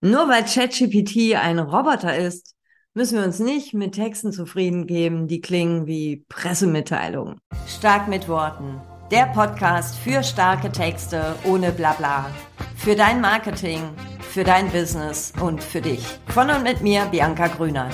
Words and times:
Nur 0.00 0.28
weil 0.28 0.44
ChatGPT 0.44 1.34
ein 1.34 1.58
Roboter 1.58 2.16
ist, 2.16 2.54
müssen 2.94 3.18
wir 3.18 3.24
uns 3.24 3.40
nicht 3.40 3.74
mit 3.74 3.96
Texten 3.96 4.30
zufrieden 4.30 4.86
geben, 4.86 5.26
die 5.26 5.40
klingen 5.40 5.88
wie 5.88 6.24
Pressemitteilungen. 6.28 7.40
Stark 7.66 8.06
mit 8.06 8.28
Worten. 8.28 8.80
Der 9.10 9.26
Podcast 9.26 9.96
für 9.98 10.22
starke 10.22 10.70
Texte 10.70 11.34
ohne 11.44 11.72
Blabla. 11.72 12.30
Für 12.76 12.94
dein 12.94 13.20
Marketing, 13.20 13.82
für 14.20 14.44
dein 14.44 14.70
Business 14.70 15.32
und 15.42 15.60
für 15.60 15.80
dich. 15.80 16.06
Von 16.28 16.48
und 16.48 16.62
mit 16.62 16.80
mir, 16.80 17.06
Bianca 17.06 17.48
Grünert. 17.48 17.92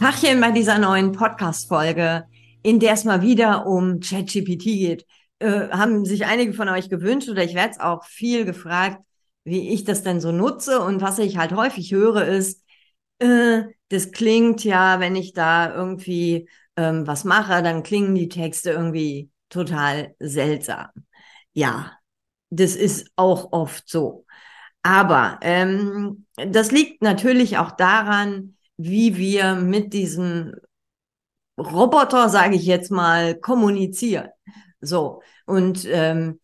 Tachchen 0.00 0.40
bei 0.40 0.50
dieser 0.50 0.80
neuen 0.80 1.12
Podcast-Folge, 1.12 2.24
in 2.64 2.80
der 2.80 2.94
es 2.94 3.04
mal 3.04 3.22
wieder 3.22 3.68
um 3.68 4.00
ChatGPT 4.00 4.64
geht. 4.64 5.06
Äh, 5.38 5.68
haben 5.70 6.04
sich 6.04 6.26
einige 6.26 6.54
von 6.54 6.68
euch 6.68 6.90
gewünscht 6.90 7.28
oder 7.28 7.44
ich 7.44 7.54
werde 7.54 7.70
es 7.70 7.78
auch 7.78 8.04
viel 8.04 8.44
gefragt, 8.44 8.98
wie 9.44 9.70
ich 9.70 9.84
das 9.84 10.02
denn 10.02 10.20
so 10.20 10.32
nutze. 10.32 10.80
Und 10.80 11.00
was 11.02 11.18
ich 11.18 11.38
halt 11.38 11.52
häufig 11.52 11.92
höre, 11.92 12.26
ist, 12.26 12.64
äh, 13.18 13.62
das 13.88 14.12
klingt 14.12 14.64
ja, 14.64 15.00
wenn 15.00 15.16
ich 15.16 15.32
da 15.32 15.74
irgendwie 15.74 16.48
ähm, 16.76 17.06
was 17.06 17.24
mache, 17.24 17.62
dann 17.62 17.82
klingen 17.82 18.14
die 18.14 18.28
Texte 18.28 18.70
irgendwie 18.70 19.30
total 19.48 20.14
seltsam. 20.18 20.88
Ja, 21.52 21.92
das 22.50 22.76
ist 22.76 23.10
auch 23.16 23.52
oft 23.52 23.88
so. 23.88 24.26
Aber 24.82 25.38
ähm, 25.42 26.26
das 26.36 26.72
liegt 26.72 27.02
natürlich 27.02 27.58
auch 27.58 27.72
daran, 27.72 28.56
wie 28.76 29.16
wir 29.16 29.54
mit 29.56 29.92
diesem 29.92 30.54
Roboter, 31.58 32.28
sage 32.28 32.56
ich 32.56 32.64
jetzt 32.64 32.90
mal, 32.90 33.34
kommunizieren. 33.38 34.28
So, 34.80 35.22
und 35.46 35.84
ähm, 35.86 36.40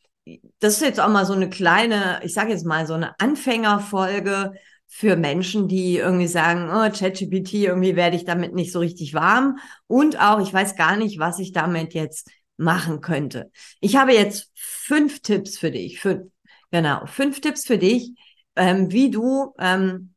das 0.59 0.75
ist 0.75 0.83
jetzt 0.83 1.01
auch 1.01 1.09
mal 1.09 1.27
so 1.27 1.33
eine 1.33 1.49
kleine, 1.49 2.21
ich 2.23 2.35
sage 2.35 2.51
jetzt 2.51 2.67
mal 2.67 2.87
so 2.87 2.95
eine 2.95 3.19
Anfängerfolge 3.21 4.53
für 4.87 5.17
Menschen, 5.17 5.69
die 5.69 5.99
irgendwie 5.99 6.27
sagen, 6.27 6.69
oh, 6.71 6.91
ChatGPT, 6.91 7.55
irgendwie 7.55 7.97
werde 7.97 8.17
ich 8.17 8.25
damit 8.25 8.55
nicht 8.55 8.73
so 8.73 8.81
richtig 8.81 9.15
warm 9.15 9.59
und 9.87 10.21
auch, 10.21 10.41
ich 10.41 10.53
weiß 10.53 10.77
gar 10.77 10.97
nicht, 10.97 11.19
was 11.19 11.39
ich 11.39 11.53
damit 11.53 11.95
jetzt 11.95 12.31
machen 12.57 13.01
könnte. 13.01 13.51
Ich 13.81 13.97
habe 13.97 14.13
jetzt 14.13 14.51
fünf 14.55 15.21
Tipps 15.21 15.59
für 15.59 15.71
dich, 15.71 16.01
fünf, 16.01 16.31
genau, 16.71 17.05
fünf 17.07 17.41
Tipps 17.41 17.67
für 17.67 17.79
dich, 17.79 18.13
ähm, 18.55 18.91
wie 18.91 19.11
du 19.11 19.55
ähm, 19.59 20.15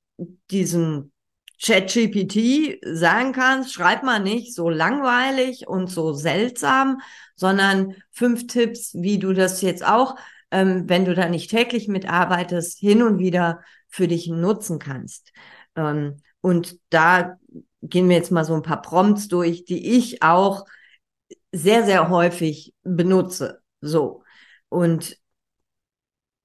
diesen 0.49 1.11
ChatGPT 1.61 2.79
sagen 2.83 3.33
kannst, 3.33 3.73
schreib 3.73 4.03
mal 4.03 4.19
nicht 4.19 4.55
so 4.55 4.69
langweilig 4.69 5.67
und 5.67 5.87
so 5.87 6.13
seltsam, 6.13 7.01
sondern 7.35 7.95
fünf 8.11 8.47
Tipps, 8.47 8.93
wie 8.93 9.19
du 9.19 9.33
das 9.33 9.61
jetzt 9.61 9.85
auch, 9.85 10.15
ähm, 10.51 10.87
wenn 10.87 11.05
du 11.05 11.13
da 11.13 11.27
nicht 11.27 11.49
täglich 11.49 11.87
mitarbeitest, 11.87 12.79
hin 12.79 13.03
und 13.03 13.19
wieder 13.19 13.61
für 13.87 14.07
dich 14.07 14.27
nutzen 14.27 14.79
kannst. 14.79 15.31
Ähm, 15.75 16.21
und 16.41 16.77
da 16.89 17.37
gehen 17.81 18.09
wir 18.09 18.15
jetzt 18.15 18.31
mal 18.31 18.45
so 18.45 18.53
ein 18.53 18.61
paar 18.61 18.81
Prompts 18.81 19.27
durch, 19.27 19.65
die 19.65 19.97
ich 19.97 20.23
auch 20.23 20.65
sehr, 21.51 21.85
sehr 21.85 22.09
häufig 22.09 22.73
benutze. 22.83 23.61
So. 23.81 24.23
Und 24.69 25.17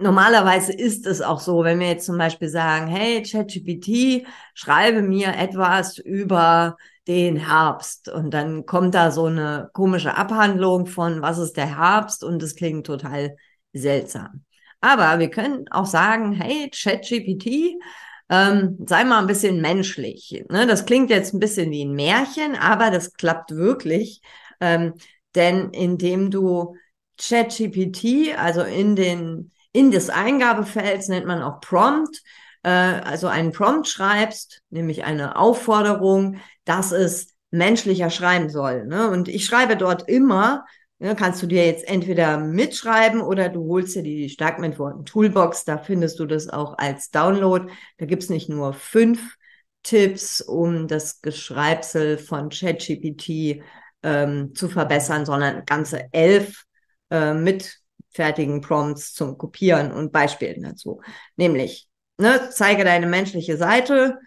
normalerweise 0.04 0.72
ist 0.72 1.06
es 1.06 1.22
auch 1.22 1.40
so, 1.40 1.64
wenn 1.64 1.80
wir 1.80 1.88
jetzt 1.88 2.06
zum 2.06 2.18
Beispiel 2.18 2.48
sagen, 2.48 2.86
hey, 2.86 3.22
ChatGPT, 3.22 4.26
schreibe 4.54 5.02
mir 5.02 5.34
etwas 5.34 5.98
über 5.98 6.76
den 7.08 7.36
Herbst. 7.36 8.08
Und 8.08 8.32
dann 8.32 8.66
kommt 8.66 8.94
da 8.94 9.10
so 9.10 9.24
eine 9.24 9.70
komische 9.72 10.16
Abhandlung 10.16 10.86
von, 10.86 11.22
was 11.22 11.38
ist 11.38 11.56
der 11.56 11.78
Herbst? 11.78 12.22
Und 12.22 12.42
das 12.42 12.54
klingt 12.54 12.86
total 12.86 13.36
seltsam. 13.72 14.44
Aber 14.80 15.18
wir 15.18 15.30
können 15.30 15.64
auch 15.70 15.86
sagen, 15.86 16.32
hey, 16.32 16.70
ChatGPT, 16.70 17.80
ähm, 18.28 18.78
sei 18.86 19.04
mal 19.04 19.20
ein 19.20 19.26
bisschen 19.26 19.62
menschlich. 19.62 20.44
Ne? 20.50 20.66
Das 20.66 20.84
klingt 20.84 21.08
jetzt 21.08 21.32
ein 21.32 21.40
bisschen 21.40 21.70
wie 21.70 21.84
ein 21.84 21.94
Märchen, 21.94 22.56
aber 22.56 22.90
das 22.90 23.14
klappt 23.14 23.52
wirklich. 23.52 24.20
Ähm, 24.60 24.94
denn 25.34 25.70
indem 25.70 26.30
du 26.30 26.76
ChatGPT, 27.18 28.36
also 28.36 28.60
in 28.62 28.96
den 28.96 29.50
in 29.74 29.90
des 29.90 30.08
Eingabefelds 30.08 31.08
nennt 31.08 31.26
man 31.26 31.42
auch 31.42 31.60
Prompt, 31.60 32.22
äh, 32.62 32.70
also 32.70 33.26
einen 33.26 33.52
Prompt 33.52 33.88
schreibst, 33.88 34.62
nämlich 34.70 35.04
eine 35.04 35.36
Aufforderung, 35.36 36.36
dass 36.64 36.92
es 36.92 37.34
menschlicher 37.50 38.08
schreiben 38.08 38.48
soll. 38.48 38.86
Ne? 38.86 39.10
Und 39.10 39.28
ich 39.28 39.44
schreibe 39.44 39.76
dort 39.76 40.08
immer, 40.08 40.64
ne, 41.00 41.16
kannst 41.16 41.42
du 41.42 41.46
dir 41.46 41.66
jetzt 41.66 41.86
entweder 41.88 42.38
mitschreiben 42.38 43.20
oder 43.20 43.48
du 43.48 43.68
holst 43.68 43.96
dir 43.96 44.04
die 44.04 44.28
Stark 44.28 44.60
mit 44.60 44.78
Worten 44.78 45.04
Toolbox, 45.04 45.64
da 45.64 45.76
findest 45.76 46.20
du 46.20 46.26
das 46.26 46.48
auch 46.48 46.78
als 46.78 47.10
Download. 47.10 47.66
Da 47.98 48.06
gibt's 48.06 48.28
nicht 48.28 48.48
nur 48.48 48.74
fünf 48.74 49.34
Tipps, 49.82 50.40
um 50.40 50.86
das 50.86 51.20
Geschreibsel 51.20 52.16
von 52.18 52.48
ChatGPT 52.48 53.62
ähm, 54.04 54.54
zu 54.54 54.68
verbessern, 54.68 55.26
sondern 55.26 55.64
ganze 55.64 56.12
elf 56.12 56.64
äh, 57.10 57.34
mit 57.34 57.83
fertigen 58.14 58.60
Prompts 58.60 59.12
zum 59.12 59.36
Kopieren 59.36 59.92
und 59.92 60.12
Beispielen 60.12 60.62
dazu. 60.62 61.02
Nämlich, 61.36 61.88
ne, 62.16 62.48
zeige 62.50 62.84
deine 62.84 63.06
menschliche 63.06 63.56
Seite. 63.56 64.18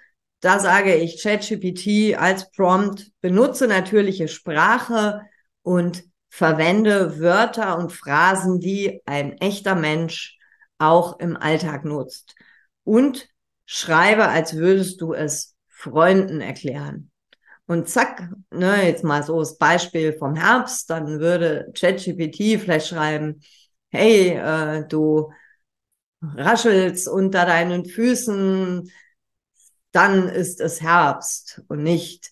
Da 0.42 0.60
sage 0.60 0.94
ich 0.96 1.24
ChatGPT 1.24 2.16
als 2.16 2.52
Prompt, 2.52 3.12
benutze 3.22 3.68
natürliche 3.68 4.28
Sprache 4.28 5.22
und 5.64 6.04
verwende 6.30 7.20
Wörter 7.20 7.78
und 7.80 7.92
Phrasen, 7.92 8.60
die 8.60 9.02
ein 9.06 9.34
echter 9.38 9.74
Mensch 9.74 10.38
auch 10.78 11.20
im 11.20 11.36
Alltag 11.36 11.86
nutzt. 11.86 12.36
Und 12.84 13.30
schreibe, 13.66 14.28
als 14.28 14.56
würdest 14.56 15.02
du 15.02 15.14
es 15.14 15.56
Freunden 15.68 16.42
erklären. 16.42 17.12
Und 17.66 17.90
zack, 17.90 18.30
ne, 18.50 18.86
jetzt 18.86 19.04
mal 19.04 19.24
so 19.24 19.40
das 19.40 19.58
Beispiel 19.58 20.14
vom 20.14 20.36
Herbst, 20.36 20.90
dann 20.90 21.20
würde 21.20 21.72
ChatGPT 21.74 22.60
vielleicht 22.62 22.88
schreiben, 22.88 23.42
hey, 23.90 24.32
äh, 24.32 24.88
du 24.88 25.32
raschelst 26.22 27.08
unter 27.08 27.46
deinen 27.46 27.86
Füßen, 27.86 28.92
dann 29.92 30.30
ist 30.30 30.62
es 30.62 30.82
Herbst 30.82 31.62
und 31.68 31.84
nicht 31.84 32.32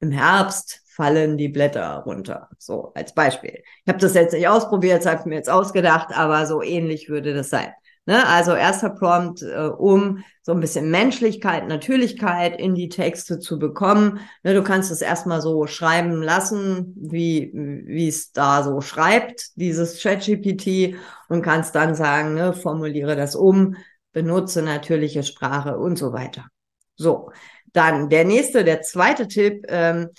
im 0.00 0.12
Herbst 0.12 0.82
fallen 0.86 1.36
die 1.36 1.48
Blätter 1.48 1.98
runter. 2.06 2.48
So 2.58 2.92
als 2.94 3.14
Beispiel. 3.14 3.62
Ich 3.84 3.88
habe 3.88 3.98
das 3.98 4.14
jetzt 4.14 4.32
nicht 4.32 4.48
ausprobiert, 4.48 5.00
das 5.04 5.06
habe 5.06 5.20
ich 5.20 5.26
mir 5.26 5.36
jetzt 5.36 5.50
ausgedacht, 5.50 6.12
aber 6.14 6.46
so 6.46 6.62
ähnlich 6.62 7.08
würde 7.08 7.34
das 7.34 7.50
sein. 7.50 7.72
Ne? 8.06 8.26
Also 8.26 8.52
erster 8.54 8.90
Prompt, 8.90 9.42
äh, 9.42 9.66
um 9.66 10.24
so 10.42 10.52
ein 10.52 10.60
bisschen 10.60 10.90
Menschlichkeit, 10.90 11.66
Natürlichkeit 11.66 12.58
in 12.58 12.76
die 12.76 12.88
Texte 12.88 13.40
zu 13.40 13.58
bekommen. 13.58 14.20
Ne, 14.44 14.54
du 14.54 14.62
kannst 14.62 14.92
es 14.92 15.02
erstmal 15.02 15.40
so 15.40 15.66
schreiben 15.66 16.22
lassen, 16.22 16.94
wie 16.96 17.50
wie 17.52 18.06
es 18.06 18.30
da 18.30 18.62
so 18.62 18.80
schreibt, 18.80 19.56
dieses 19.56 20.00
ChatGPT, 20.00 20.94
und 21.28 21.42
kannst 21.42 21.74
dann 21.74 21.96
sagen, 21.96 22.34
ne, 22.34 22.52
formuliere 22.52 23.16
das 23.16 23.34
um, 23.34 23.76
benutze 24.12 24.62
natürliche 24.62 25.24
Sprache 25.24 25.76
und 25.76 25.98
so 25.98 26.12
weiter. 26.12 26.46
So, 26.94 27.32
dann 27.72 28.08
der 28.08 28.24
nächste, 28.24 28.62
der 28.62 28.82
zweite 28.82 29.26
Tipp 29.26 29.66
ähm, 29.68 30.10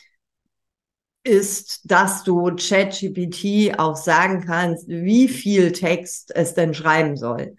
ist, 1.23 1.81
dass 1.85 2.23
du 2.23 2.53
ChatGPT 2.55 3.79
auch 3.79 3.95
sagen 3.95 4.45
kannst, 4.45 4.87
wie 4.87 5.27
viel 5.27 5.71
Text 5.71 6.35
es 6.35 6.53
denn 6.53 6.73
schreiben 6.73 7.15
soll. 7.17 7.55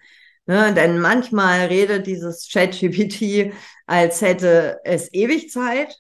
Ne, 0.49 0.73
denn 0.73 0.99
manchmal 0.99 1.67
redet 1.67 2.07
dieses 2.07 2.49
ChatGPT, 2.51 3.53
als 3.87 4.23
hätte 4.23 4.81
es 4.83 5.13
ewig 5.13 5.51
Zeit, 5.51 5.95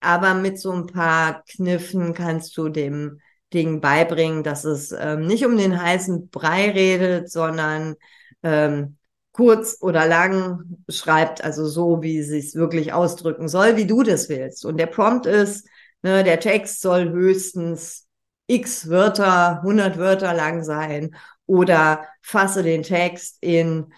aber 0.00 0.34
mit 0.34 0.60
so 0.60 0.72
ein 0.72 0.86
paar 0.86 1.42
Kniffen 1.44 2.12
kannst 2.12 2.54
du 2.58 2.68
dem 2.68 3.18
Ding 3.54 3.80
beibringen, 3.80 4.42
dass 4.42 4.64
es 4.64 4.92
ähm, 4.92 5.26
nicht 5.26 5.46
um 5.46 5.56
den 5.56 5.80
heißen 5.80 6.28
Brei 6.28 6.70
redet, 6.70 7.30
sondern 7.30 7.96
ähm, 8.42 8.98
kurz 9.32 9.78
oder 9.80 10.06
lang 10.06 10.84
schreibt, 10.90 11.42
also 11.42 11.66
so, 11.66 12.02
wie 12.02 12.18
es 12.18 12.54
wirklich 12.54 12.92
ausdrücken 12.92 13.48
soll, 13.48 13.76
wie 13.78 13.86
du 13.86 14.02
das 14.02 14.28
willst. 14.28 14.66
Und 14.66 14.76
der 14.76 14.86
Prompt 14.86 15.24
ist, 15.24 15.66
ne, 16.02 16.24
der 16.24 16.40
Text 16.40 16.82
soll 16.82 17.08
höchstens 17.08 18.06
x 18.48 18.90
Wörter, 18.90 19.62
100 19.62 19.96
Wörter 19.96 20.34
lang 20.34 20.62
sein 20.62 21.16
oder 21.50 22.06
fasse 22.22 22.62
den 22.62 22.84
Text 22.84 23.38
in 23.40 23.92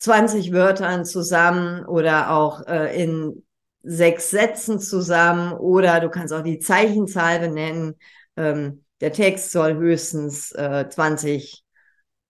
20 0.00 0.52
Wörtern 0.52 1.04
zusammen 1.04 1.86
oder 1.86 2.30
auch 2.30 2.66
äh, 2.66 3.00
in 3.00 3.46
sechs 3.84 4.30
Sätzen 4.30 4.80
zusammen 4.80 5.52
oder 5.52 6.00
du 6.00 6.10
kannst 6.10 6.34
auch 6.34 6.42
die 6.42 6.58
Zeichenzahl 6.58 7.38
benennen. 7.38 7.94
Ähm, 8.36 8.84
der 9.00 9.12
Text 9.12 9.52
soll 9.52 9.76
höchstens 9.76 10.50
äh, 10.52 10.88
20 10.88 11.62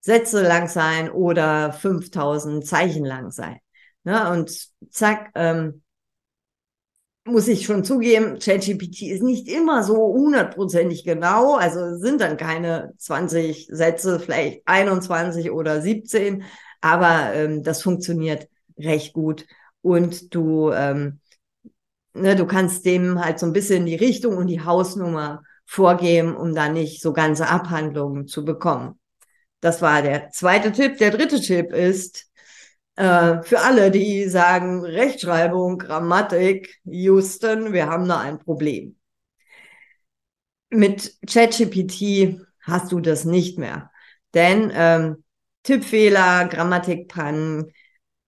Sätze 0.01 0.43
lang 0.43 0.69
sein 0.69 1.11
oder 1.11 1.73
5000 1.73 2.67
Zeichen 2.67 3.07
lang 3.07 3.31
sein. 3.31 3.59
Ne? 4.05 4.31
Und 4.31 4.69
zack, 4.91 5.31
ähm, 5.35 5.83
muss 7.27 7.49
ich 7.49 7.67
schon 7.67 7.85
zugeben, 7.85 8.39
ChatGPT 8.39 9.03
ist 9.03 9.23
nicht 9.23 9.49
immer 9.49 9.83
so 9.83 9.97
hundertprozentig 9.97 11.05
genau. 11.05 11.57
Also 11.57 11.97
sind 11.99 12.21
dann 12.21 12.37
keine 12.37 12.95
20 12.99 13.69
Sätze, 13.71 14.21
vielleicht 14.21 14.63
21 14.67 15.51
oder 15.51 15.81
17. 15.83 16.45
aber 16.81 17.35
ähm, 17.35 17.63
das 17.63 17.83
funktioniert 17.83 18.49
recht 18.79 19.13
gut. 19.13 19.47
Und 19.83 20.35
du, 20.35 20.71
ähm, 20.73 21.21
ne, 22.15 22.37
du 22.37 22.47
kannst 22.47 22.85
dem 22.87 23.25
halt 23.25 23.39
so 23.39 23.47
ein 23.47 23.53
bisschen 23.53 23.87
die 23.87 23.97
Richtung 23.97 24.37
und 24.37 24.47
die 24.49 24.65
Hausnummer 24.65 25.43
vorgeben, 25.67 26.37
um 26.37 26.55
da 26.55 26.69
nicht 26.69 27.03
so 27.03 27.13
ganze 27.13 27.49
Abhandlungen 27.49 28.27
zu 28.29 28.45
bekommen. 28.45 28.99
Das 29.61 29.83
war 29.83 30.03
der 30.03 30.31
zweite 30.31 30.71
Tipp. 30.73 30.99
Der 30.99 31.11
dritte 31.11 31.41
Tipp 31.41 31.73
ist, 31.73 32.27
äh, 32.97 33.43
für 33.43 33.61
alle, 33.61 33.91
die 33.91 34.29
sagen, 34.29 34.85
Rechtschreibung, 34.85 35.79
Grammatik, 35.79 36.81
Houston, 36.85 37.73
wir 37.73 37.87
haben 37.87 38.09
da 38.09 38.21
ein 38.21 38.39
Problem. 38.39 38.97
Mit 40.71 41.17
ChatGPT 41.27 42.41
hast 42.63 42.93
du 42.93 43.01
das 43.01 43.25
nicht 43.25 43.59
mehr. 43.59 43.91
Denn 44.35 44.73
ähm, 44.75 45.25
Tippfehler, 45.63 46.49
Grammatikpannen 46.49 47.73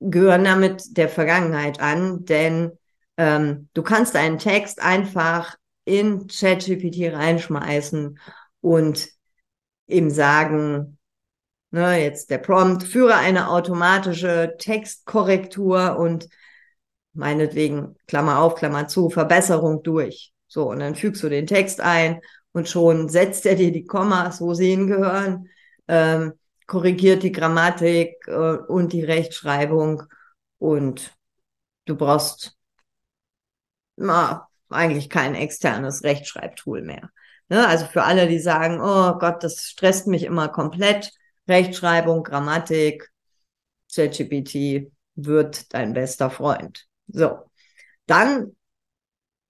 gehören 0.01 0.45
damit 0.45 0.97
der 0.97 1.09
Vergangenheit 1.09 1.81
an, 1.81 2.25
denn 2.25 2.73
ähm, 3.17 3.69
du 3.75 3.83
kannst 3.83 4.15
einen 4.17 4.39
Text 4.39 4.81
einfach 4.81 5.57
in 5.85 6.27
ChatGPT 6.29 7.13
reinschmeißen 7.13 8.19
und 8.61 9.09
ihm 9.87 10.11
sagen, 10.11 10.98
ne, 11.71 12.03
jetzt 12.03 12.31
der 12.31 12.39
Prompt, 12.39 12.83
führe 12.83 13.15
eine 13.15 13.51
automatische 13.51 14.57
Textkorrektur 14.59 15.99
und 15.99 16.29
meinetwegen, 17.13 17.97
Klammer 18.07 18.41
auf, 18.41 18.55
Klammer 18.55 18.89
zu, 18.89 19.11
Verbesserung 19.11 19.83
durch. 19.83 20.33
So, 20.47 20.71
und 20.71 20.81
dann 20.81 20.95
fügst 20.95 21.23
du 21.23 21.29
den 21.29 21.47
Text 21.47 21.81
ein 21.81 22.21
und 22.53 22.69
schon 22.69 23.09
setzt 23.09 23.45
er 23.47 23.57
dir 23.57 23.73
die 23.73 23.85
Kommas, 23.85 24.41
wo 24.41 24.55
sie 24.55 24.71
hingehören, 24.71 25.49
ähm, 25.89 26.35
korrigiert 26.67 27.23
die 27.23 27.33
Grammatik 27.33 28.17
äh, 28.27 28.33
und 28.33 28.93
die 28.93 29.05
Rechtschreibung 29.05 30.05
und 30.59 31.17
du 31.87 31.97
brauchst 31.97 32.57
na, 33.97 34.49
eigentlich 34.71 35.11
kein 35.11 35.35
externes 35.35 36.05
Rechtschreibtool 36.05 36.83
mehr. 36.83 37.11
Ne? 37.49 37.67
Also 37.67 37.87
für 37.87 38.05
alle, 38.05 38.29
die 38.29 38.39
sagen, 38.39 38.81
oh 38.81 39.19
Gott, 39.19 39.43
das 39.43 39.63
stresst 39.63 40.07
mich 40.07 40.25
immer 40.25 40.49
komplett, 40.49 41.13
Rechtschreibung, 41.49 42.23
Grammatik, 42.23 43.11
ChatGPT 43.93 44.93
wird 45.15 45.73
dein 45.73 45.95
bester 45.95 46.31
Freund. 46.31 46.87
So, 47.09 47.51
dann 48.07 48.55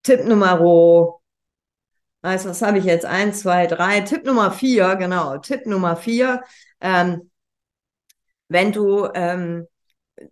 Tipp 0.02 0.24
Nummer, 0.24 0.60
also 2.22 2.48
was 2.48 2.62
habe 2.62 2.78
ich 2.78 2.84
jetzt? 2.84 3.04
Eins, 3.04 3.40
zwei, 3.40 3.66
drei. 3.66 4.00
Tipp 4.00 4.24
Nummer 4.24 4.50
vier, 4.52 4.96
genau. 4.96 5.38
Tipp 5.38 5.66
Nummer 5.66 5.96
vier. 5.96 6.42
Ähm, 6.80 7.30
wenn 8.48 8.72
du, 8.72 9.08
ähm, 9.14 9.66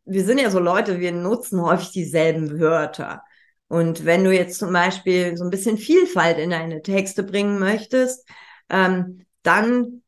wir 0.04 0.24
sind 0.24 0.38
ja 0.38 0.50
so 0.50 0.58
Leute, 0.58 1.00
wir 1.00 1.12
nutzen 1.12 1.60
häufig 1.60 1.90
dieselben 1.90 2.58
Wörter. 2.58 3.22
Und 3.68 4.04
wenn 4.04 4.24
du 4.24 4.32
jetzt 4.32 4.58
zum 4.58 4.72
Beispiel 4.72 5.36
so 5.36 5.44
ein 5.44 5.50
bisschen 5.50 5.76
Vielfalt 5.76 6.38
in 6.38 6.50
deine 6.50 6.82
Texte 6.82 7.22
bringen 7.22 7.58
möchtest, 7.58 8.28
ähm, 8.70 9.26
dann 9.42 10.02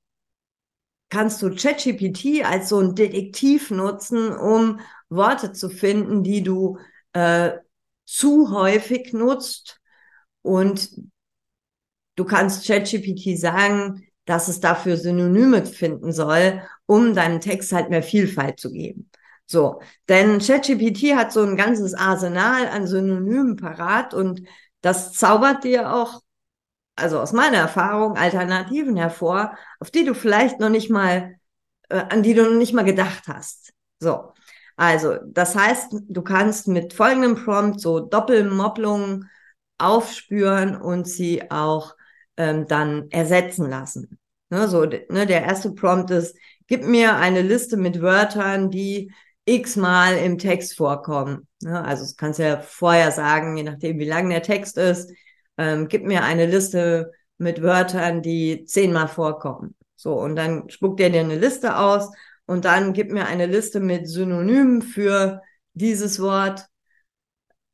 kannst 1.09 1.43
du 1.43 1.55
ChatGPT 1.55 2.45
als 2.45 2.69
so 2.69 2.81
ein 2.81 2.95
Detektiv 2.95 3.71
nutzen, 3.71 4.33
um 4.33 4.81
Worte 5.09 5.53
zu 5.53 5.71
finden, 5.71 6.23
die 6.23 6.43
du 6.43 6.79
äh, 7.13 7.53
zu 8.05 8.51
häufig 8.51 9.13
nutzt. 9.13 9.81
Und 10.43 10.91
du 12.17 12.25
kannst 12.25 12.67
ChatGPT 12.67 13.39
sagen, 13.39 14.07
dass 14.25 14.49
es 14.49 14.61
dafür 14.61 14.97
Synonyme 14.97 15.65
finden 15.65 16.13
soll, 16.13 16.63
um 16.87 17.15
deinem 17.15 17.41
Text 17.41 17.73
halt 17.73 17.91
mehr 17.91 18.03
Vielfalt 18.03 18.61
zu 18.61 18.71
geben. 18.71 19.11
So, 19.47 19.81
denn 20.11 20.41
ChatGPT 20.41 21.17
hat 21.17 21.33
so 21.33 21.43
ein 21.43 21.57
ganzes 21.57 21.95
Arsenal 21.95 22.69
an 22.69 22.87
Synonymen 22.87 23.57
parat 23.57 24.13
und 24.13 24.43
das 24.83 25.13
zaubert 25.15 25.65
dir 25.65 25.95
auch, 25.95 26.21
also 26.99 27.21
aus 27.21 27.33
meiner 27.33 27.59
Erfahrung, 27.59 28.17
Alternativen 28.17 28.97
hervor, 28.97 29.57
auf 29.81 29.91
die 29.91 30.05
du 30.05 30.15
vielleicht 30.15 30.61
noch 30.61 30.69
nicht 30.69 30.91
mal, 30.91 31.37
äh, 31.89 32.05
an 32.11 32.23
die 32.23 32.35
du 32.35 32.45
noch 32.45 32.59
nicht 32.59 32.75
mal 32.75 32.85
gedacht 32.85 33.25
hast. 33.29 33.73
So, 34.01 34.33
also 34.77 35.17
das 35.27 35.55
heißt, 35.57 35.97
du 36.09 36.23
kannst 36.23 36.69
mit 36.69 36.93
folgendem 36.93 37.35
Prompt 37.35 37.81
so 37.81 38.01
Doppelmopplungen 38.01 39.29
aufspüren 39.79 40.77
und 40.77 41.09
sie 41.09 41.51
auch 41.51 41.95
ähm, 42.37 42.67
dann 42.69 43.11
ersetzen 43.11 43.69
lassen. 43.69 44.19
Ne, 44.51 44.69
so, 44.69 44.85
ne, 44.85 45.27
der 45.27 45.43
erste 45.43 45.73
Prompt 45.73 46.11
ist, 46.11 46.37
gib 46.69 46.85
mir 46.85 47.17
eine 47.17 47.43
Liste 47.43 47.77
mit 47.77 48.01
Wörtern, 48.01 48.71
die 48.71 49.13
x-mal 49.45 50.17
im 50.17 50.39
Text 50.39 50.77
vorkommen. 50.77 51.49
Ne? 51.63 51.83
Also 51.85 52.05
das 52.05 52.17
kannst 52.17 52.39
du 52.39 52.45
ja 52.45 52.61
vorher 52.61 53.11
sagen, 53.11 53.57
je 53.57 53.63
nachdem, 53.65 53.99
wie 53.99 54.05
lang 54.05 54.29
der 54.31 54.43
Text 54.43 54.77
ist, 54.79 55.11
ähm, 55.59 55.89
gib 55.89 56.05
mir 56.05 56.25
eine 56.25 56.47
Liste 56.47 57.13
mit 57.37 57.63
Wörtern, 57.63 58.23
die 58.23 58.65
zehnmal 58.65 59.09
vorkommen. 59.09 59.75
So, 59.97 60.15
und 60.15 60.37
dann 60.37 60.71
spuckt 60.71 61.01
er 61.01 61.11
dir 61.11 61.21
eine 61.21 61.39
Liste 61.39 61.77
aus 61.77 62.11
und 62.47 62.65
dann 62.65 62.93
gib 62.93 63.13
mir 63.13 63.27
eine 63.27 63.47
Liste 63.47 63.81
mit 63.81 64.09
Synonymen 64.09 64.83
für 64.83 65.43
dieses 65.75 66.21
Wort 66.21 66.67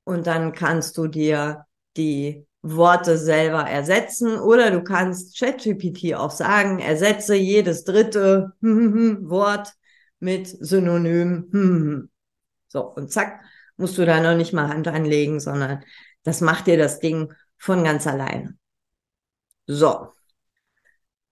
und 0.04 0.26
dann 0.26 0.52
kannst 0.52 0.96
du 0.98 1.06
dir 1.06 1.66
die 1.96 2.46
Worte 2.62 3.18
selber 3.18 3.64
ersetzen 3.68 4.38
oder 4.38 4.70
du 4.70 4.82
kannst 4.82 5.38
ChatGPT 5.38 6.14
auch 6.14 6.30
sagen, 6.30 6.78
ersetze 6.78 7.34
jedes 7.34 7.84
dritte 7.84 8.52
Wort 8.60 9.72
mit 10.18 10.48
Synonym. 10.48 12.08
So, 12.68 12.80
und 12.80 13.12
zack, 13.12 13.40
musst 13.76 13.96
du 13.98 14.04
da 14.04 14.20
noch 14.20 14.36
nicht 14.36 14.52
mal 14.52 14.66
Hand 14.66 14.88
anlegen, 14.88 15.38
sondern 15.38 15.84
das 16.24 16.40
macht 16.40 16.66
dir 16.66 16.76
das 16.76 16.98
Ding 16.98 17.32
von 17.64 17.82
ganz 17.82 18.06
alleine. 18.06 18.58
So. 19.66 20.08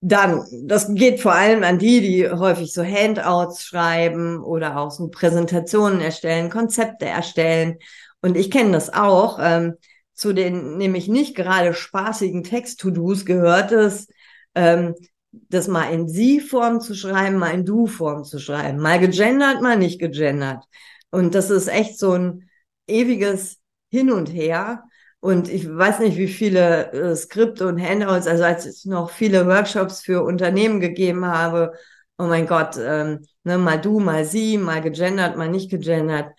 Dann, 0.00 0.44
das 0.64 0.92
geht 0.94 1.20
vor 1.20 1.34
allem 1.34 1.62
an 1.62 1.78
die, 1.78 2.00
die 2.00 2.28
häufig 2.28 2.72
so 2.72 2.82
Handouts 2.82 3.64
schreiben 3.64 4.42
oder 4.42 4.78
auch 4.78 4.90
so 4.90 5.08
Präsentationen 5.08 6.00
erstellen, 6.00 6.48
Konzepte 6.48 7.04
erstellen. 7.04 7.76
Und 8.22 8.36
ich 8.36 8.50
kenne 8.50 8.72
das 8.72 8.92
auch. 8.92 9.38
Ähm, 9.40 9.74
zu 10.14 10.32
den 10.32 10.78
nämlich 10.78 11.06
nicht 11.06 11.36
gerade 11.36 11.74
spaßigen 11.74 12.44
Text-To-Dos 12.44 13.26
gehört 13.26 13.70
es, 13.72 14.08
ähm, 14.54 14.94
das 15.30 15.68
mal 15.68 15.92
in 15.92 16.08
Sie-Form 16.08 16.80
zu 16.80 16.94
schreiben, 16.94 17.36
mal 17.36 17.52
in 17.54 17.66
Du-Form 17.66 18.24
zu 18.24 18.38
schreiben. 18.38 18.78
Mal 18.78 18.98
gegendert, 19.00 19.60
mal 19.60 19.76
nicht 19.76 20.00
gegendert. 20.00 20.64
Und 21.10 21.34
das 21.34 21.50
ist 21.50 21.68
echt 21.68 21.98
so 21.98 22.12
ein 22.12 22.48
ewiges 22.86 23.60
Hin 23.90 24.10
und 24.10 24.26
Her. 24.26 24.84
Und 25.22 25.48
ich 25.48 25.68
weiß 25.68 26.00
nicht, 26.00 26.18
wie 26.18 26.26
viele 26.26 26.90
äh, 26.90 27.14
Skripte 27.14 27.68
und 27.68 27.80
Handouts, 27.80 28.26
also 28.26 28.42
als 28.42 28.66
ich 28.66 28.84
noch 28.86 29.10
viele 29.10 29.46
Workshops 29.46 30.00
für 30.00 30.24
Unternehmen 30.24 30.80
gegeben 30.80 31.24
habe, 31.24 31.74
oh 32.18 32.24
mein 32.24 32.44
Gott, 32.48 32.76
ähm, 32.76 33.20
ne, 33.44 33.56
mal 33.56 33.80
du, 33.80 34.00
mal 34.00 34.24
sie, 34.24 34.58
mal 34.58 34.80
gegendert, 34.80 35.36
mal 35.36 35.48
nicht 35.48 35.70
gegendert. 35.70 36.32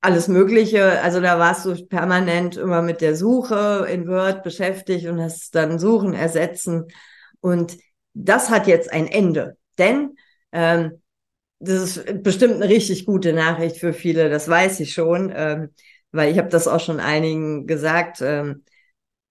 Alles 0.00 0.26
Mögliche. 0.28 1.02
Also 1.02 1.20
da 1.20 1.38
warst 1.38 1.66
du 1.66 1.74
permanent 1.86 2.56
immer 2.56 2.80
mit 2.80 3.02
der 3.02 3.14
Suche 3.14 3.86
in 3.90 4.08
Word 4.08 4.42
beschäftigt 4.42 5.06
und 5.06 5.20
hast 5.20 5.54
dann 5.54 5.78
Suchen 5.78 6.14
ersetzen. 6.14 6.86
Und 7.42 7.76
das 8.14 8.48
hat 8.48 8.66
jetzt 8.66 8.90
ein 8.90 9.06
Ende. 9.06 9.58
Denn 9.76 10.16
ähm, 10.50 11.02
das 11.58 11.98
ist 11.98 12.22
bestimmt 12.22 12.54
eine 12.54 12.70
richtig 12.70 13.04
gute 13.04 13.34
Nachricht 13.34 13.76
für 13.76 13.92
viele, 13.92 14.30
das 14.30 14.48
weiß 14.48 14.80
ich 14.80 14.94
schon, 14.94 15.30
ähm, 15.36 15.74
weil 16.12 16.30
ich 16.30 16.38
habe 16.38 16.48
das 16.48 16.68
auch 16.68 16.80
schon 16.80 17.00
einigen 17.00 17.66
gesagt. 17.66 18.20
Ähm, 18.20 18.64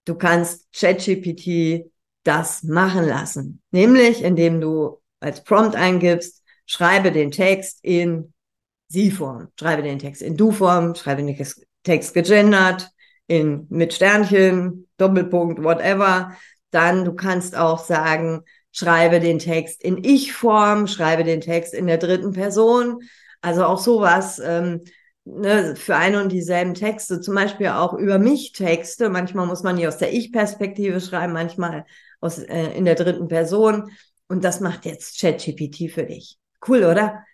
du 0.04 0.14
kannst 0.14 0.72
ChatGPT 0.72 1.90
das 2.24 2.62
machen 2.62 3.06
lassen, 3.06 3.62
nämlich 3.70 4.22
indem 4.22 4.60
du 4.60 5.00
als 5.20 5.42
Prompt 5.42 5.76
eingibst, 5.76 6.42
schreibe 6.66 7.12
den 7.12 7.30
Text 7.30 7.78
in 7.82 8.32
Sie-Form, 8.88 9.48
schreibe 9.58 9.82
den 9.82 9.98
Text 9.98 10.22
in 10.22 10.36
Du-Form, 10.36 10.94
schreibe 10.94 11.22
den 11.22 11.36
Text 11.82 12.14
gegendert, 12.14 12.90
in 13.26 13.66
mit 13.70 13.94
Sternchen, 13.94 14.88
Doppelpunkt, 14.98 15.62
whatever 15.62 16.36
dann 16.72 17.04
du 17.04 17.12
kannst 17.14 17.56
auch 17.56 17.78
sagen, 17.78 18.42
schreibe 18.72 19.20
den 19.20 19.38
Text 19.38 19.82
in 19.82 20.02
Ich-Form, 20.02 20.88
schreibe 20.88 21.22
den 21.22 21.40
Text 21.40 21.74
in 21.74 21.86
der 21.86 21.98
dritten 21.98 22.32
Person. 22.32 23.02
Also 23.42 23.64
auch 23.64 23.78
sowas 23.78 24.40
ähm, 24.44 24.82
ne, 25.24 25.76
für 25.76 25.96
eine 25.96 26.22
und 26.22 26.30
dieselben 26.30 26.74
Texte, 26.74 27.20
zum 27.20 27.34
Beispiel 27.34 27.68
auch 27.68 27.94
über 27.94 28.18
mich 28.18 28.52
Texte. 28.52 29.08
Manchmal 29.08 29.46
muss 29.46 29.62
man 29.62 29.76
die 29.76 29.86
aus 29.86 29.98
der 29.98 30.12
Ich-Perspektive 30.12 31.00
schreiben, 31.00 31.32
manchmal 31.32 31.84
aus, 32.20 32.38
äh, 32.38 32.72
in 32.72 32.84
der 32.84 32.94
dritten 32.94 33.28
Person. 33.28 33.90
Und 34.28 34.44
das 34.44 34.60
macht 34.60 34.84
jetzt 34.86 35.20
ChatGPT 35.20 35.90
für 35.90 36.04
dich. 36.04 36.38
Cool, 36.66 36.84
oder? 36.84 37.24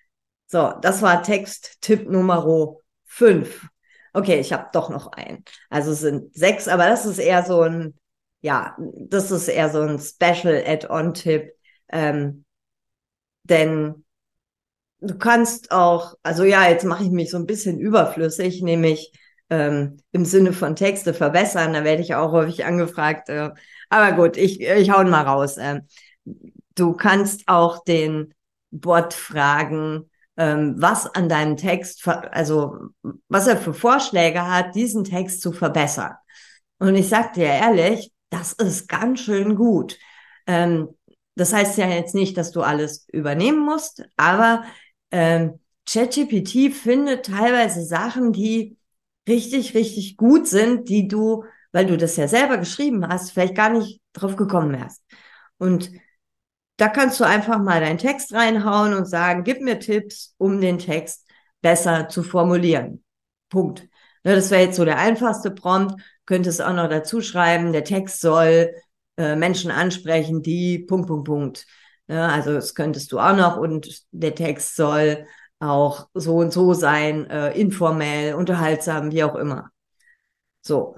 So, 0.46 0.72
das 0.80 1.02
war 1.02 1.22
Text-Tipp 1.22 2.08
Nummer 2.08 2.76
5. 3.04 3.68
Okay, 4.14 4.40
ich 4.40 4.52
habe 4.52 4.68
doch 4.72 4.88
noch 4.90 5.12
einen. 5.12 5.44
Also 5.68 5.92
es 5.92 6.00
sind 6.00 6.34
sechs, 6.34 6.66
aber 6.66 6.88
das 6.88 7.06
ist 7.06 7.18
eher 7.18 7.44
so 7.44 7.62
ein 7.62 7.94
ja, 8.40 8.76
das 8.78 9.30
ist 9.30 9.48
eher 9.48 9.70
so 9.70 9.80
ein 9.80 9.98
Special 9.98 10.62
Add-on-Tipp. 10.64 11.52
Ähm, 11.88 12.44
denn 13.44 14.04
du 15.00 15.16
kannst 15.18 15.70
auch, 15.70 16.14
also 16.22 16.44
ja, 16.44 16.68
jetzt 16.68 16.84
mache 16.84 17.04
ich 17.04 17.10
mich 17.10 17.30
so 17.30 17.36
ein 17.36 17.46
bisschen 17.46 17.78
überflüssig, 17.78 18.62
nämlich 18.62 19.12
ähm, 19.50 19.98
im 20.12 20.24
Sinne 20.24 20.52
von 20.52 20.76
Texte 20.76 21.14
verbessern. 21.14 21.72
Da 21.72 21.84
werde 21.84 22.02
ich 22.02 22.14
auch 22.14 22.32
häufig 22.32 22.64
angefragt. 22.64 23.28
Äh, 23.28 23.50
aber 23.88 24.12
gut, 24.12 24.36
ich, 24.36 24.60
ich 24.60 24.90
hau 24.90 25.02
mal 25.04 25.22
raus. 25.22 25.56
Äh, 25.56 25.80
du 26.74 26.92
kannst 26.92 27.48
auch 27.48 27.84
den 27.84 28.34
Bot 28.70 29.14
fragen, 29.14 30.10
ähm, 30.36 30.74
was 30.78 31.06
an 31.14 31.28
deinem 31.28 31.56
Text, 31.56 32.06
also 32.06 32.90
was 33.28 33.46
er 33.46 33.56
für 33.56 33.74
Vorschläge 33.74 34.46
hat, 34.46 34.74
diesen 34.74 35.04
Text 35.04 35.42
zu 35.42 35.52
verbessern. 35.52 36.14
Und 36.78 36.94
ich 36.94 37.08
sag 37.08 37.32
dir 37.32 37.46
ehrlich, 37.46 38.12
das 38.30 38.52
ist 38.52 38.88
ganz 38.88 39.20
schön 39.20 39.56
gut. 39.56 39.98
Ähm, 40.46 40.88
das 41.34 41.52
heißt 41.52 41.78
ja 41.78 41.88
jetzt 41.88 42.14
nicht, 42.14 42.36
dass 42.36 42.50
du 42.50 42.62
alles 42.62 43.06
übernehmen 43.12 43.64
musst, 43.64 44.04
aber 44.16 44.64
ähm, 45.10 45.60
ChatGPT 45.88 46.72
findet 46.72 47.26
teilweise 47.26 47.84
Sachen, 47.84 48.32
die 48.32 48.76
richtig, 49.28 49.74
richtig 49.74 50.16
gut 50.16 50.46
sind, 50.48 50.88
die 50.88 51.08
du, 51.08 51.44
weil 51.72 51.86
du 51.86 51.96
das 51.96 52.16
ja 52.16 52.28
selber 52.28 52.58
geschrieben 52.58 53.06
hast, 53.06 53.32
vielleicht 53.32 53.54
gar 53.54 53.70
nicht 53.70 54.00
drauf 54.12 54.36
gekommen 54.36 54.72
wärst. 54.72 55.02
Und 55.58 55.90
da 56.76 56.88
kannst 56.88 57.18
du 57.20 57.24
einfach 57.24 57.58
mal 57.58 57.80
deinen 57.80 57.98
Text 57.98 58.32
reinhauen 58.32 58.94
und 58.94 59.06
sagen, 59.06 59.44
gib 59.44 59.60
mir 59.60 59.78
Tipps, 59.80 60.34
um 60.38 60.60
den 60.60 60.78
Text 60.78 61.26
besser 61.60 62.08
zu 62.08 62.22
formulieren. 62.22 63.04
Punkt. 63.48 63.88
Ne, 64.24 64.34
das 64.34 64.50
wäre 64.50 64.62
jetzt 64.62 64.76
so 64.76 64.84
der 64.84 64.98
einfachste 64.98 65.50
Prompt. 65.50 66.00
Könntest 66.26 66.62
auch 66.62 66.72
noch 66.72 66.88
dazu 66.88 67.20
schreiben, 67.20 67.72
der 67.72 67.84
Text 67.84 68.20
soll 68.20 68.72
äh, 69.16 69.34
Menschen 69.34 69.70
ansprechen, 69.70 70.42
die 70.42 70.78
Punkt, 70.78 71.08
Punkt, 71.08 71.24
Punkt. 71.26 71.66
Ja, 72.08 72.28
also 72.28 72.52
das 72.54 72.74
könntest 72.74 73.12
du 73.12 73.18
auch 73.18 73.36
noch 73.36 73.56
und 73.58 74.02
der 74.12 74.34
Text 74.34 74.76
soll 74.76 75.26
auch 75.60 76.08
so 76.14 76.36
und 76.38 76.52
so 76.52 76.72
sein, 76.72 77.28
äh, 77.28 77.50
informell, 77.58 78.34
unterhaltsam, 78.34 79.10
wie 79.12 79.24
auch 79.24 79.34
immer. 79.34 79.70
So. 80.62 80.96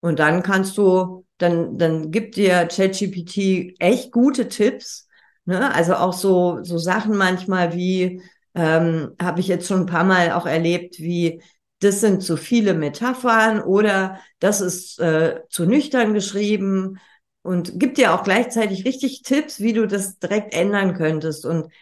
Und 0.00 0.18
dann 0.18 0.42
kannst 0.42 0.78
du, 0.78 1.26
dann, 1.38 1.78
dann 1.78 2.10
gibt 2.10 2.36
dir 2.36 2.66
ChatGPT 2.66 3.74
echt 3.80 4.12
gute 4.12 4.48
Tipps. 4.48 5.08
Ne? 5.44 5.72
Also 5.74 5.94
auch 5.96 6.12
so, 6.12 6.62
so 6.62 6.78
Sachen 6.78 7.16
manchmal 7.16 7.74
wie, 7.74 8.22
ähm, 8.54 9.14
habe 9.20 9.40
ich 9.40 9.48
jetzt 9.48 9.66
schon 9.68 9.80
ein 9.80 9.86
paar 9.86 10.04
Mal 10.04 10.32
auch 10.32 10.46
erlebt, 10.46 10.98
wie 10.98 11.42
das 11.80 12.00
sind 12.00 12.22
zu 12.22 12.36
viele 12.38 12.72
Metaphern 12.74 13.60
oder 13.60 14.18
das 14.38 14.60
ist 14.62 14.98
äh, 14.98 15.40
zu 15.50 15.66
nüchtern 15.66 16.14
geschrieben 16.14 16.98
und 17.46 17.78
gibt 17.78 17.98
dir 17.98 18.14
auch 18.14 18.24
gleichzeitig 18.24 18.84
richtig 18.84 19.22
Tipps, 19.22 19.60
wie 19.60 19.72
du 19.72 19.86
das 19.86 20.18
direkt 20.18 20.54
ändern 20.54 20.94
könntest. 20.94 21.46
Und 21.46 21.72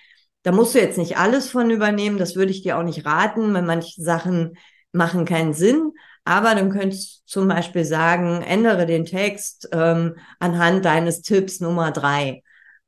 da 0.43 0.53
musst 0.53 0.75
du 0.75 0.79
jetzt 0.79 0.99
nicht 0.99 1.17
alles 1.17 1.51
von 1.51 1.71
übernehmen, 1.71 2.19
das 2.19 2.37
würde 2.37 2.53
ich 2.53 2.63
dir 2.63 2.79
auch 2.79 2.83
nicht 2.83 3.07
raten, 3.07 3.55
weil 3.55 3.63
manche 3.63 4.03
Sachen 4.03 4.57
machen 4.93 5.25
keinen 5.25 5.55
Sinn. 5.55 5.93
Aber 6.25 6.55
dann 6.55 6.71
könntest 6.71 7.23
du 7.27 7.41
zum 7.41 7.49
Beispiel 7.49 7.85
sagen, 7.85 8.43
ändere 8.43 8.87
den 8.87 9.05
Text 9.05 9.69
ähm, 9.73 10.17
anhand 10.39 10.85
deines 10.85 11.23
Tipps 11.23 11.61
Nummer 11.61 11.91
drei. 11.91 12.43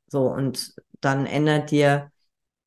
So, 0.07 0.27
und 0.27 0.73
dann 1.01 1.25
ändert 1.25 1.71
dir 1.71 2.11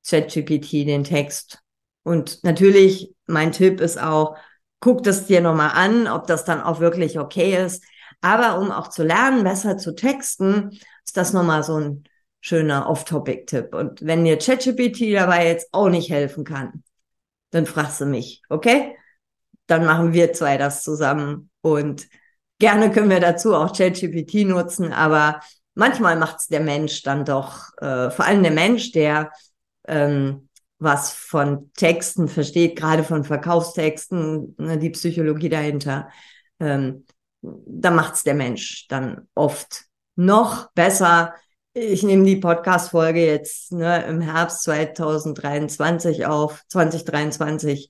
ChatGPT 0.06 0.86
den 0.86 1.04
Text. 1.04 1.60
Und 2.02 2.42
natürlich, 2.44 3.14
mein 3.26 3.52
Tipp 3.52 3.80
ist 3.80 4.00
auch, 4.00 4.36
guck 4.80 5.02
das 5.02 5.26
dir 5.26 5.40
nochmal 5.40 5.72
an, 5.74 6.08
ob 6.08 6.26
das 6.26 6.44
dann 6.44 6.62
auch 6.62 6.80
wirklich 6.80 7.18
okay 7.18 7.62
ist. 7.64 7.84
Aber 8.20 8.58
um 8.58 8.70
auch 8.70 8.88
zu 8.88 9.02
lernen, 9.02 9.44
besser 9.44 9.78
zu 9.78 9.94
texten, 9.94 10.78
ist 11.04 11.16
das 11.16 11.32
nochmal 11.32 11.62
so 11.62 11.76
ein 11.78 12.04
schöner 12.40 12.88
Off-Topic-Tipp. 12.88 13.74
Und 13.74 14.04
wenn 14.04 14.24
dir 14.24 14.38
ChatGPT 14.38 15.14
dabei 15.14 15.46
jetzt 15.46 15.68
auch 15.72 15.88
nicht 15.88 16.10
helfen 16.10 16.44
kann, 16.44 16.82
dann 17.50 17.66
fragst 17.66 18.00
du 18.00 18.06
mich, 18.06 18.42
okay? 18.48 18.96
Dann 19.66 19.84
machen 19.84 20.12
wir 20.12 20.32
zwei 20.32 20.56
das 20.56 20.82
zusammen 20.82 21.50
und 21.60 22.08
gerne 22.58 22.90
können 22.90 23.10
wir 23.10 23.20
dazu 23.20 23.54
auch 23.54 23.76
ChatGPT 23.76 24.46
nutzen, 24.46 24.92
aber 24.92 25.40
manchmal 25.74 26.16
macht's 26.16 26.48
der 26.48 26.60
Mensch 26.60 27.02
dann 27.02 27.24
doch, 27.24 27.70
äh, 27.78 28.10
vor 28.10 28.24
allem 28.24 28.42
der 28.42 28.52
Mensch, 28.52 28.92
der 28.92 29.30
ähm, 29.86 30.48
was 30.78 31.12
von 31.12 31.70
Texten 31.74 32.28
versteht, 32.28 32.76
gerade 32.76 33.04
von 33.04 33.24
Verkaufstexten, 33.24 34.54
ne, 34.58 34.78
die 34.78 34.90
Psychologie 34.90 35.50
dahinter, 35.50 36.08
ähm, 36.58 37.06
da 37.42 37.90
macht's 37.90 38.25
der 38.25 38.35
Mensch 38.35 38.87
dann 38.88 39.28
oft 39.35 39.85
noch 40.16 40.70
besser. 40.73 41.35
Ich 41.73 42.02
nehme 42.02 42.25
die 42.25 42.37
Podcast-Folge 42.37 43.25
jetzt 43.25 43.73
ne, 43.73 44.04
im 44.04 44.20
Herbst 44.20 44.62
2023 44.62 46.26
auf, 46.26 46.62
2023. 46.68 47.88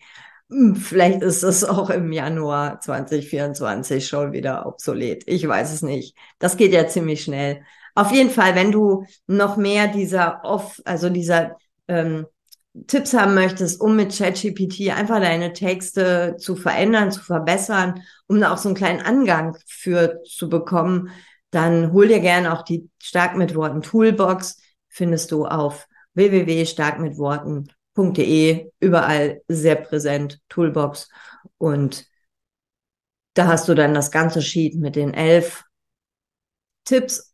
Hm, 0.50 0.76
vielleicht 0.76 1.22
ist 1.22 1.42
es 1.42 1.64
auch 1.64 1.90
im 1.90 2.12
Januar 2.12 2.80
2024 2.80 4.06
schon 4.06 4.32
wieder 4.32 4.66
obsolet. 4.66 5.24
Ich 5.26 5.46
weiß 5.46 5.72
es 5.72 5.82
nicht. 5.82 6.16
Das 6.38 6.56
geht 6.56 6.72
ja 6.72 6.86
ziemlich 6.88 7.24
schnell. 7.24 7.62
Auf 7.94 8.12
jeden 8.12 8.30
Fall, 8.30 8.54
wenn 8.54 8.72
du 8.72 9.06
noch 9.26 9.56
mehr 9.56 9.88
dieser 9.88 10.44
off, 10.44 10.80
also 10.84 11.08
dieser 11.08 11.56
ähm, 11.88 12.26
Tipps 12.86 13.14
haben 13.14 13.34
möchtest, 13.34 13.80
um 13.80 13.96
mit 13.96 14.16
ChatGPT 14.16 14.90
einfach 14.90 15.18
deine 15.20 15.52
Texte 15.52 16.36
zu 16.38 16.54
verändern, 16.54 17.10
zu 17.10 17.20
verbessern, 17.20 18.04
um 18.28 18.40
da 18.40 18.52
auch 18.52 18.58
so 18.58 18.68
einen 18.68 18.76
kleinen 18.76 19.00
Angang 19.00 19.56
für 19.66 20.22
zu 20.24 20.48
bekommen, 20.48 21.10
dann 21.50 21.92
hol 21.92 22.06
dir 22.08 22.20
gerne 22.20 22.52
auch 22.52 22.62
die 22.62 22.88
Stark 23.02 23.36
mit 23.36 23.56
Worten 23.56 23.82
Toolbox. 23.82 24.58
Findest 24.88 25.32
du 25.32 25.46
auf 25.46 25.88
www.starkmitworten.de 26.14 28.70
überall 28.78 29.42
sehr 29.48 29.74
präsent 29.76 30.40
Toolbox 30.48 31.08
und 31.58 32.06
da 33.34 33.46
hast 33.46 33.68
du 33.68 33.74
dann 33.74 33.92
das 33.94 34.10
ganze 34.10 34.42
Sheet 34.42 34.74
mit 34.76 34.96
den 34.96 35.14
elf 35.14 35.62
Tipps 36.84 37.29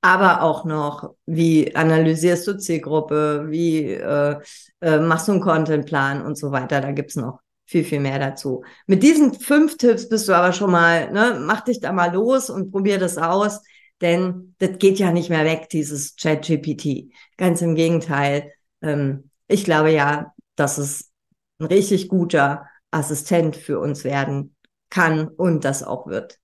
aber 0.00 0.42
auch 0.42 0.64
noch, 0.64 1.14
wie 1.26 1.74
analysierst 1.74 2.46
du 2.46 2.56
Zielgruppe, 2.56 3.46
wie 3.48 3.92
äh, 3.92 4.40
äh, 4.80 4.98
machst 5.00 5.28
du 5.28 5.32
einen 5.32 5.40
Contentplan 5.40 6.24
und 6.24 6.38
so 6.38 6.52
weiter. 6.52 6.80
Da 6.80 6.92
gibt's 6.92 7.16
noch 7.16 7.40
viel, 7.66 7.84
viel 7.84 8.00
mehr 8.00 8.18
dazu. 8.18 8.64
Mit 8.86 9.02
diesen 9.02 9.34
fünf 9.34 9.76
Tipps 9.76 10.08
bist 10.08 10.28
du 10.28 10.32
aber 10.34 10.52
schon 10.52 10.70
mal, 10.70 11.10
ne, 11.12 11.38
mach 11.44 11.62
dich 11.62 11.80
da 11.80 11.92
mal 11.92 12.12
los 12.12 12.48
und 12.48 12.70
probier 12.70 12.98
das 12.98 13.18
aus, 13.18 13.60
denn 14.00 14.54
das 14.58 14.78
geht 14.78 14.98
ja 14.98 15.10
nicht 15.12 15.30
mehr 15.30 15.44
weg, 15.44 15.68
dieses 15.70 16.14
Chat-GPT. 16.16 17.12
Ganz 17.36 17.60
im 17.60 17.74
Gegenteil. 17.74 18.52
Ähm, 18.80 19.30
ich 19.48 19.64
glaube 19.64 19.90
ja, 19.90 20.32
dass 20.56 20.78
es 20.78 21.10
ein 21.58 21.66
richtig 21.66 22.08
guter 22.08 22.66
Assistent 22.90 23.56
für 23.56 23.80
uns 23.80 24.04
werden 24.04 24.54
kann 24.90 25.28
und 25.28 25.64
das 25.64 25.82
auch 25.82 26.06
wird. 26.06 26.38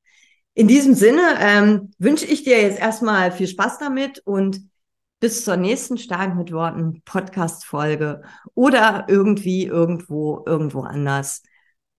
In 0.57 0.69
diesem 0.69 0.95
Sinne 0.95 1.37
ähm, 1.41 1.91
wünsche 1.99 2.27
ich 2.27 2.45
dir 2.45 2.63
jetzt 2.63 2.79
erstmal 2.79 3.33
viel 3.33 3.49
Spaß 3.49 3.79
damit 3.79 4.21
und 4.25 4.61
bis 5.19 5.45
zur 5.45 5.57
nächsten 5.57 5.99
Stark 5.99 6.37
mit 6.37 6.53
Worten 6.53 7.03
Podcast-Folge 7.05 8.23
oder 8.55 9.07
irgendwie, 9.09 9.67
irgendwo, 9.67 10.45
irgendwo 10.47 10.83
anders. 10.83 11.43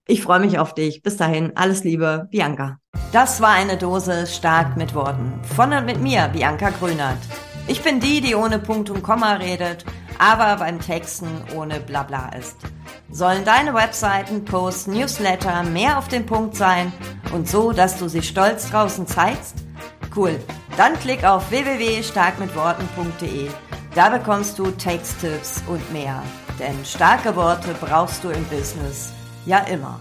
Ich 0.08 0.22
freue 0.22 0.40
mich 0.40 0.58
auf 0.58 0.74
dich. 0.74 1.02
Bis 1.04 1.18
dahin, 1.18 1.52
alles 1.56 1.84
Liebe, 1.84 2.30
Bianca. 2.32 2.80
Das 3.12 3.42
war 3.42 3.50
eine 3.50 3.76
Dose 3.76 4.26
Stark 4.26 4.78
mit 4.78 4.96
Worten. 4.96 5.34
Von 5.56 5.74
und 5.74 5.86
mit 5.86 6.00
mir, 6.00 6.30
Bianca 6.30 6.70
Grünert. 6.70 7.18
Ich 7.68 7.82
bin 7.82 8.00
die, 8.00 8.22
die 8.22 8.36
ohne 8.36 8.60
Punkt 8.60 8.90
und 8.90 9.04
Komma 9.04 9.34
redet, 9.34 9.84
aber 10.18 10.56
beim 10.58 10.80
Texten 10.80 11.28
ohne 11.58 11.82
Blabla 11.82 12.30
ist. 12.30 12.56
Sollen 13.12 13.44
deine 13.44 13.74
Webseiten, 13.74 14.46
Posts, 14.46 14.88
Newsletter 14.88 15.64
mehr 15.64 15.98
auf 15.98 16.08
den 16.08 16.26
Punkt 16.26 16.56
sein 16.56 16.94
und 17.36 17.48
so, 17.48 17.72
dass 17.72 18.00
du 18.00 18.08
sie 18.08 18.24
stolz 18.24 18.72
draußen 18.72 19.06
zeigst? 19.06 19.56
Cool. 20.16 20.40
Dann 20.78 20.98
klick 21.00 21.24
auf 21.24 21.52
www.starkmitworten.de. 21.52 23.50
Da 23.94 24.10
bekommst 24.10 24.58
du 24.58 24.72
Texttipps 24.72 25.62
und 25.68 25.94
mehr. 25.94 26.24
Denn 26.60 26.84
starke 26.86 27.36
Worte 27.36 27.76
brauchst 27.80 28.24
du 28.24 28.30
im 28.30 28.44
Business 28.46 29.12
ja 29.46 29.60
immer. 29.60 30.00